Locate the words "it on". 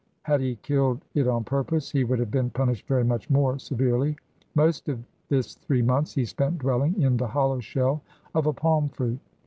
1.13-1.43